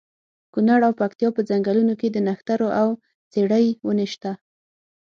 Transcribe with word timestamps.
کونړ 0.53 0.79
او 0.87 0.93
پکتیا 1.01 1.29
په 1.35 1.41
ځنګلونو 1.49 1.93
کې 1.99 2.07
د 2.11 2.17
نښترو 2.27 2.69
او 2.81 2.87
څېړۍ 3.31 3.65
ونې 3.85 4.07
شته. 4.13 4.31